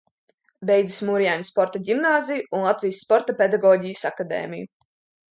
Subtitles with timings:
[0.67, 4.67] Beidzis Murjāņu sporta ģimnāziju un Latvijas Sporta pedagoģijas akadēmiju.